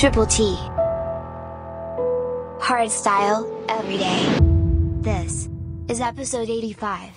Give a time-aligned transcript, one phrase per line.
[0.00, 0.56] Triple T.
[2.58, 4.38] Hard style, every day.
[5.02, 5.50] This
[5.88, 7.10] is episode 85.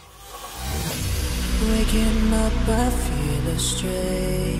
[1.70, 4.60] Waking up, I feel astray.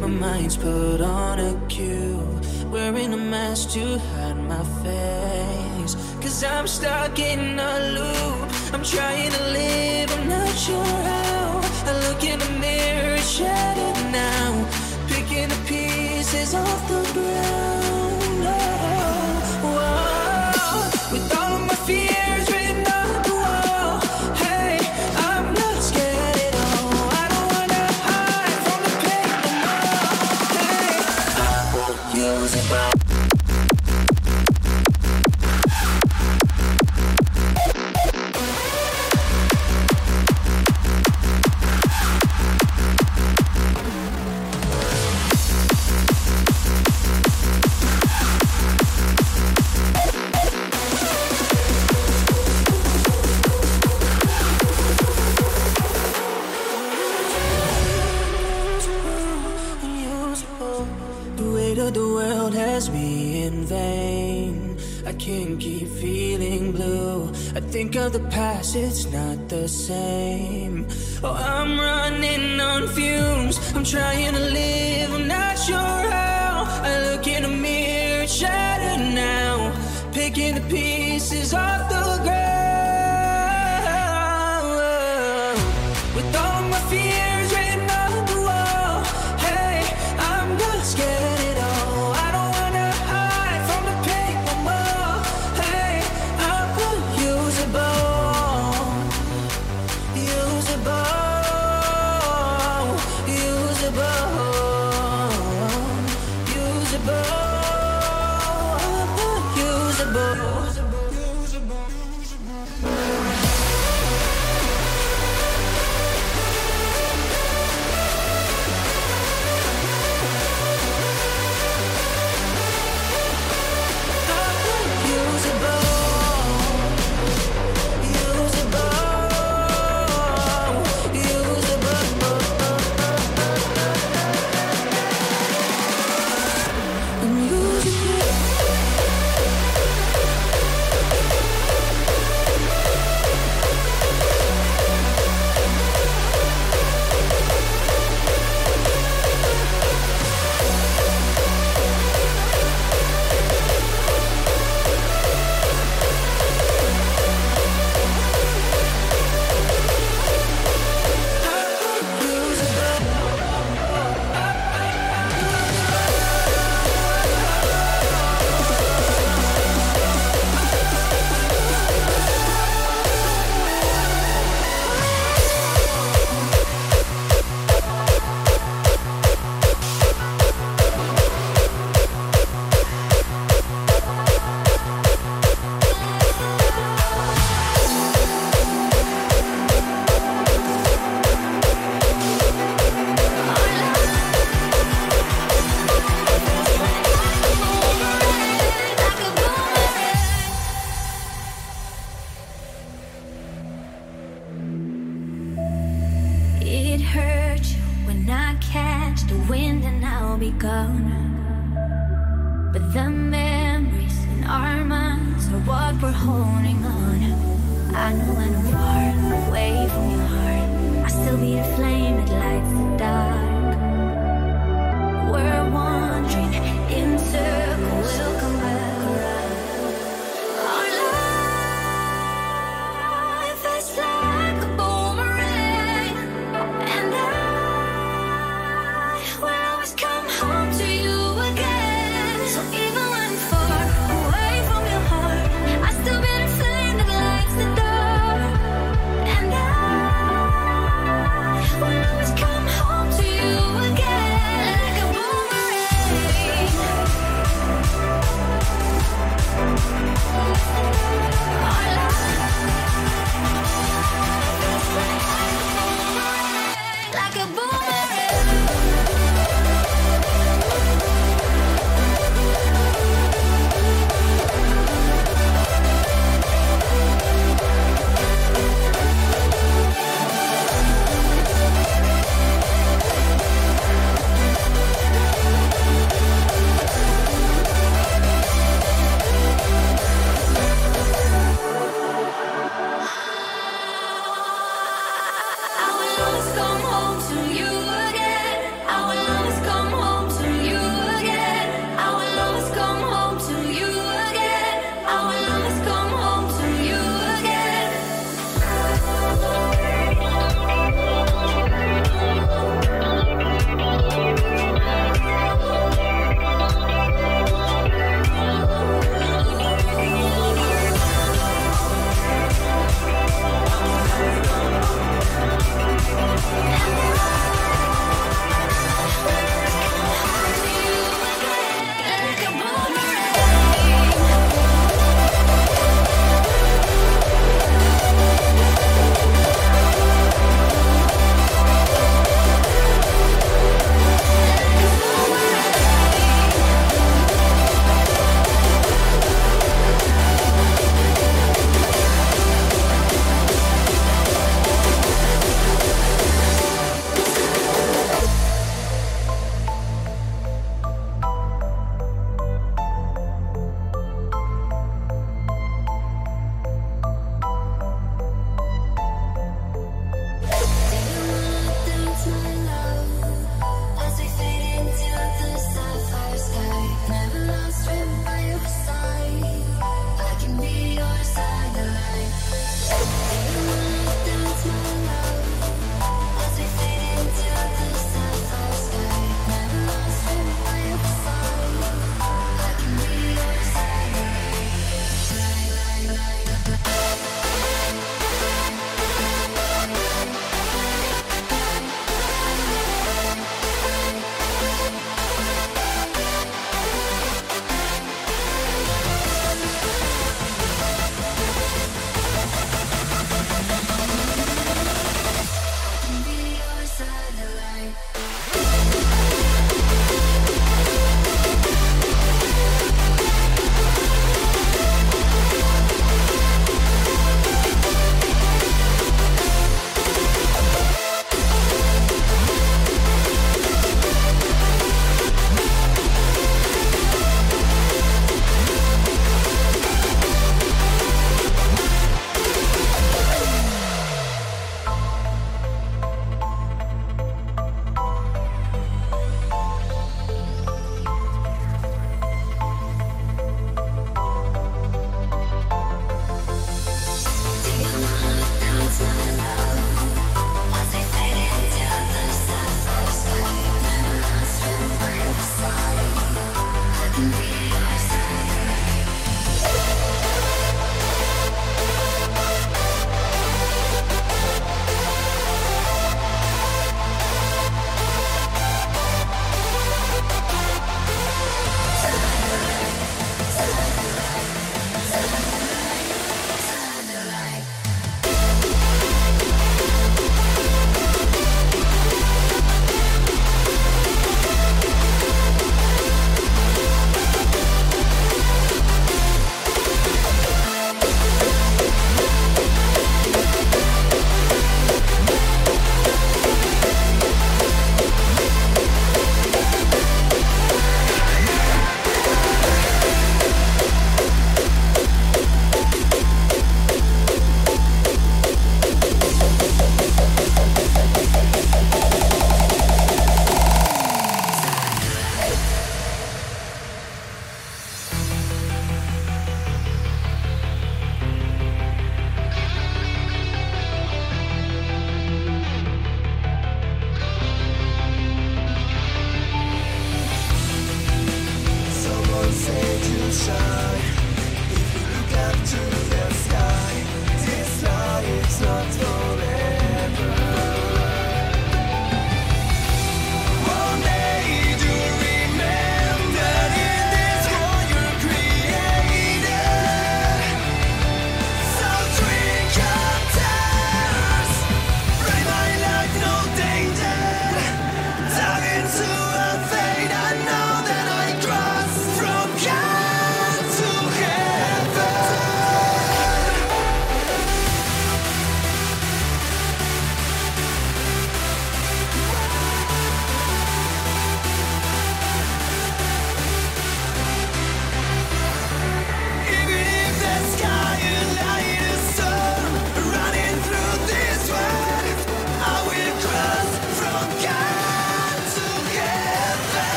[0.00, 2.40] My mind's put on a cue.
[2.72, 5.94] Wearing a mask to hide my face.
[6.22, 8.72] Cause I'm stuck in a loop.
[8.72, 11.60] I'm trying to live, I'm not sure how.
[11.84, 14.66] I look in the mirror, shattered now.
[15.06, 17.57] Picking the pieces off the ground.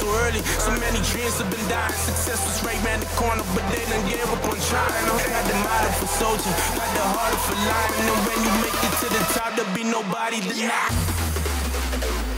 [0.00, 0.40] So early.
[0.56, 1.92] So many dreams have been dying.
[1.92, 5.04] Success was right around the corner, but they done gave up on trying.
[5.04, 8.00] I got the motto for soldier, got the heart for lion.
[8.08, 10.88] And when you make it to the top, there'll be nobody deny.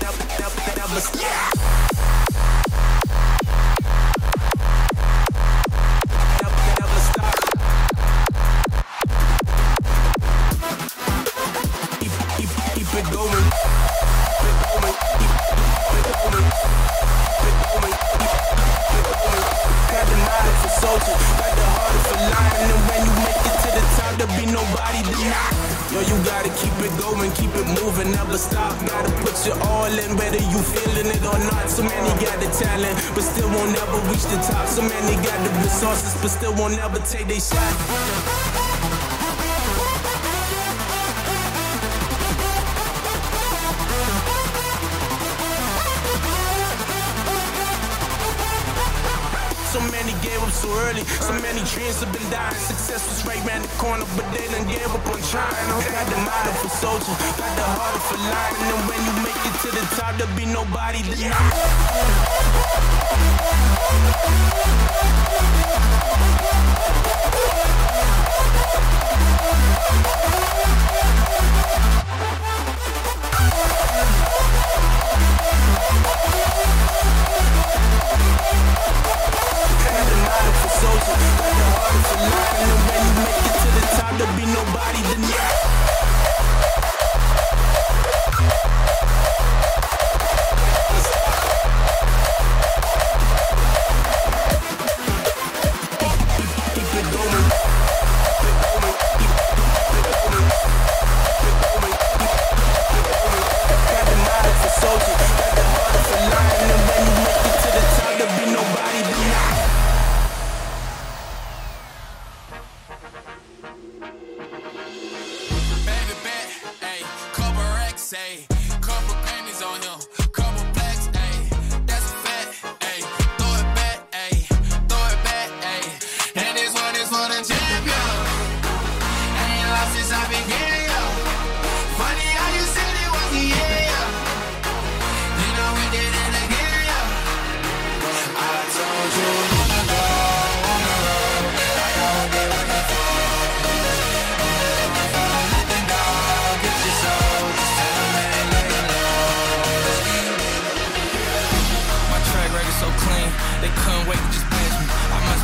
[0.03, 1.92] Never, never, never stop.
[28.13, 28.73] Never stop.
[28.87, 31.69] Gotta put your all in, whether you feeling it or not.
[31.69, 34.69] So many got the talent, but still won't ever reach the top.
[34.69, 38.52] So many got the resources, but still won't ever take their shot.
[50.63, 51.03] So early.
[51.19, 52.55] So many dreams have been dying.
[52.55, 55.51] Success was right around the corner, but they done gave up on trying.
[55.51, 58.71] I got the mind for soldier, got the heart for lion.
[58.71, 61.35] And when you make it to the top, there'll be nobody deny.
[79.83, 80.32] Got the
[80.83, 81.17] soldier,
[81.59, 82.27] the heart for.
[82.63, 85.72] And when you make it to the top, there'll be nobody deny.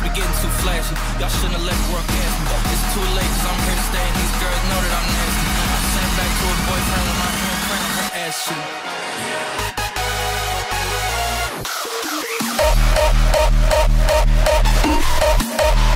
[0.09, 0.95] be getting too flashy.
[1.19, 2.47] Y'all shouldn't have left work past me.
[2.73, 5.47] It's too late, cause I'm here to stay, and These girls know that I'm nasty.
[5.49, 8.65] I sent back to a boyfriend with my handprint on her ass shoot.
[12.61, 13.15] Oh, oh,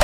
[0.00, 0.03] oh,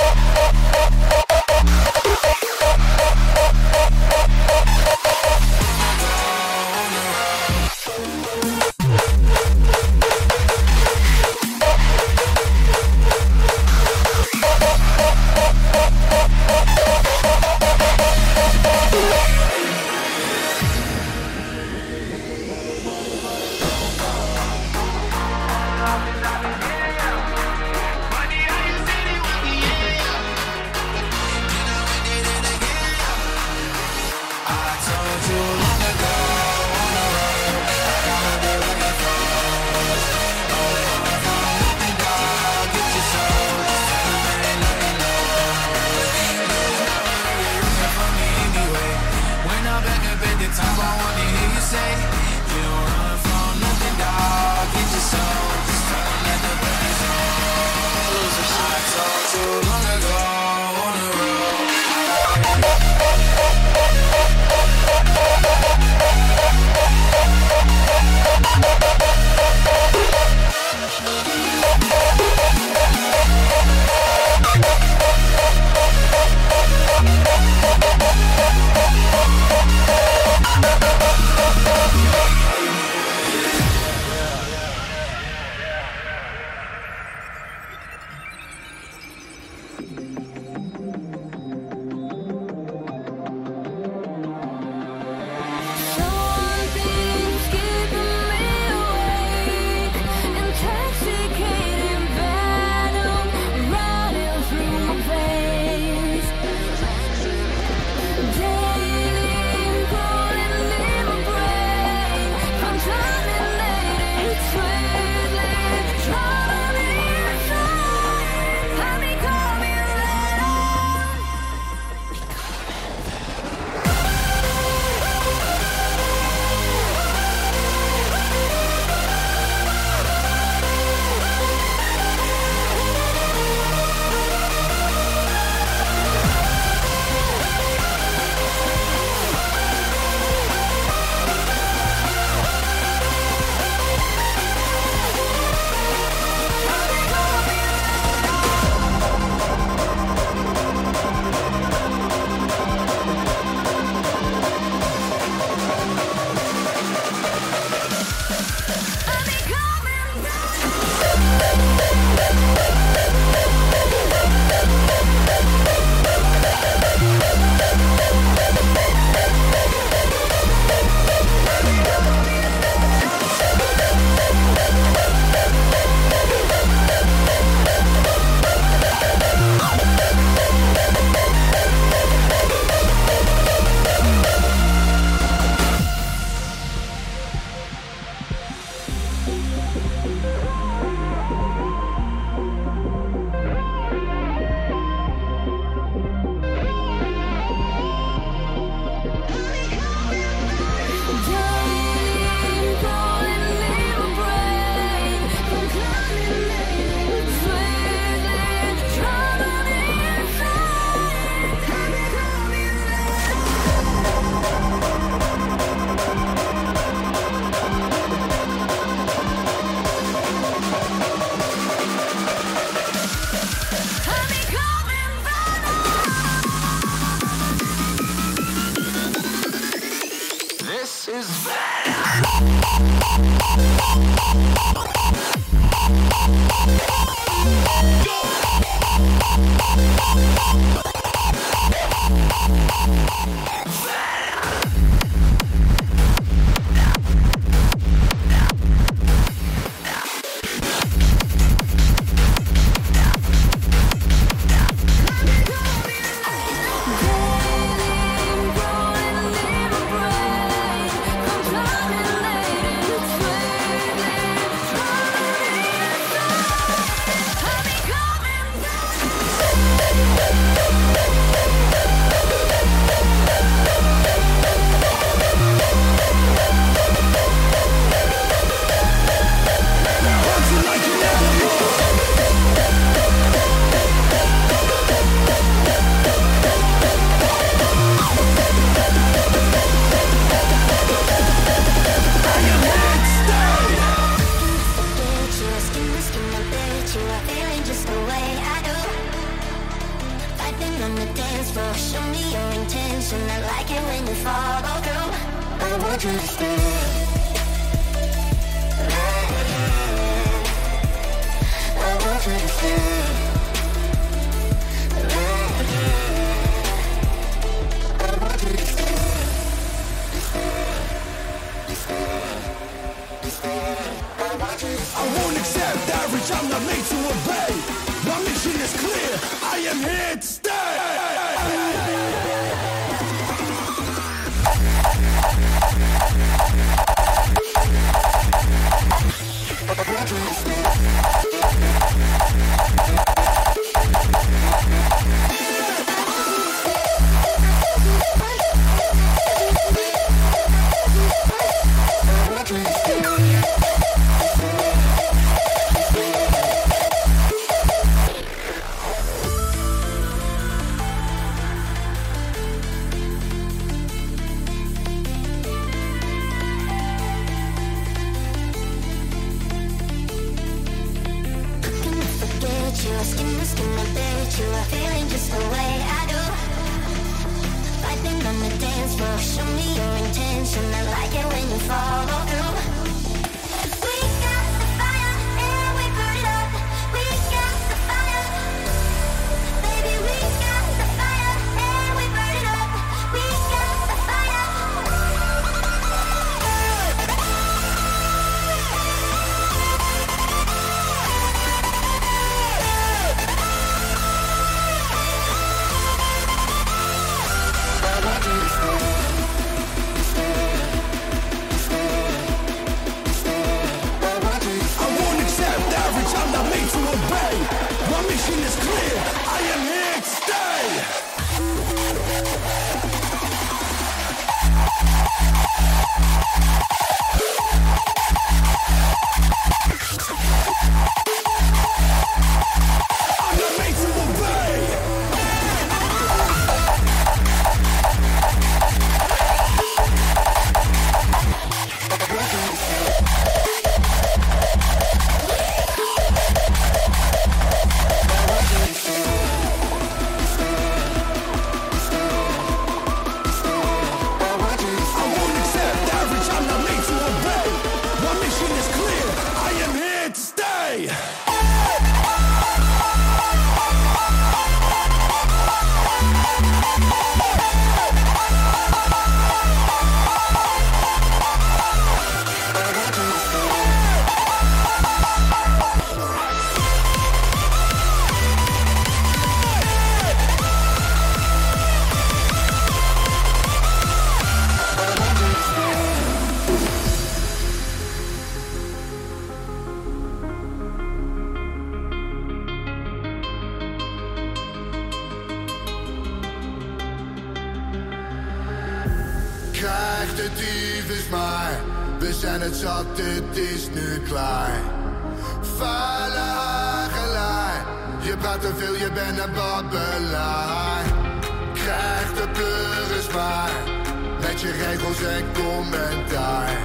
[514.19, 516.57] met je regels en commentaar.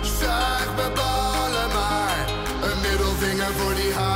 [0.00, 2.26] Zeg me ballen maar,
[2.62, 4.11] een middelvinger voor die haar.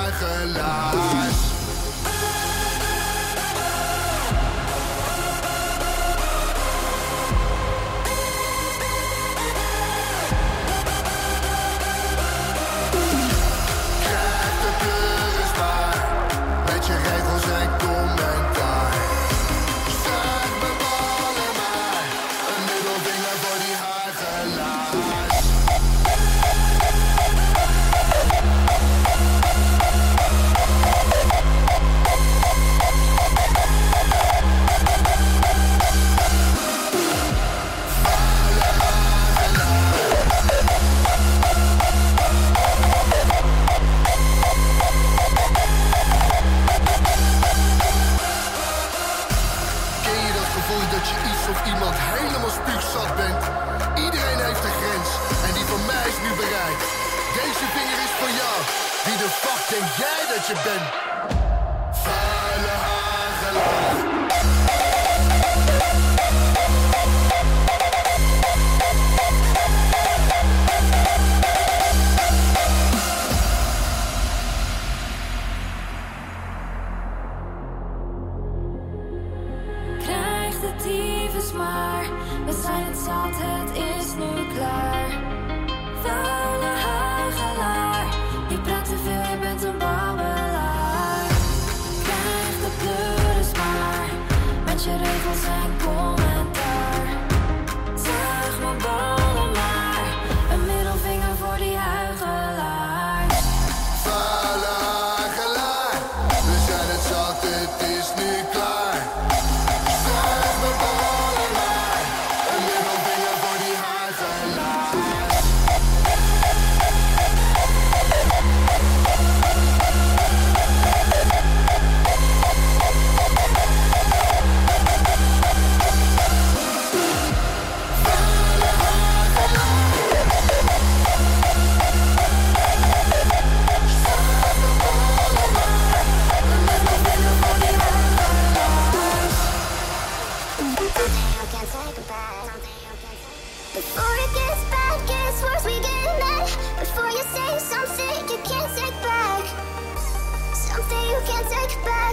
[59.76, 61.05] say, yeah, that you've been.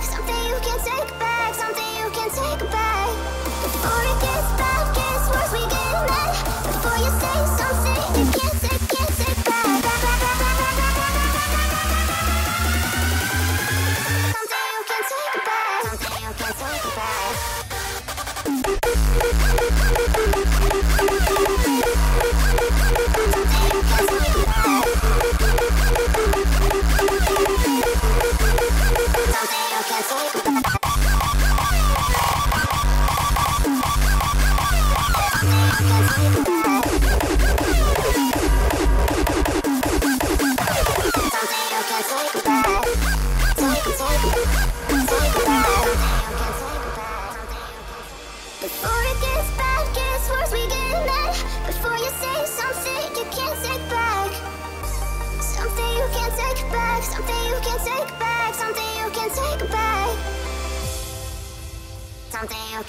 [0.03, 3.07] Something you can take back, something you can take back.
[3.63, 4.32] Before it gets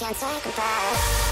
[0.04, 1.23] can't talk about.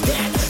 [0.00, 0.41] This will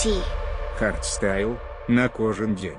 [0.00, 0.10] T.
[0.78, 2.78] Хардстайл на кожен день.